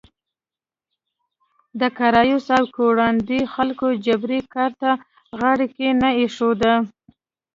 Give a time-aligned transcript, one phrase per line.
[1.79, 4.91] د کارایوس او کیورانډي خلکو جبري کار ته
[5.39, 6.73] غاړه کې نه ایښوده.